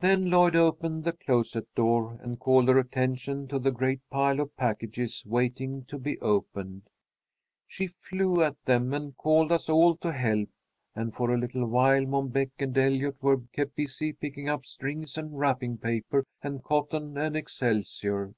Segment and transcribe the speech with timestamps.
[0.00, 4.54] "Then Lloyd opened the closet door and called her attention to the great pile of
[4.54, 6.82] packages waiting to be opened.
[7.66, 10.50] She flew at them and called us all to help,
[10.94, 15.16] and for a little while Mom Beck and Eliot were kept busy picking up strings
[15.16, 18.34] and wrapping paper and cotton and excelsior.